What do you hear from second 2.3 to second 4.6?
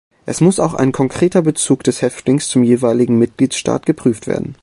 zum jeweiligen Mitgliedstaat geprüft werden.